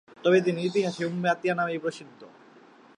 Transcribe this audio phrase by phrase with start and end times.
[0.23, 2.21] তবে তিনি ইতিহাসে উম্মে আতিয়া নামেই প্রসিদ্ধ।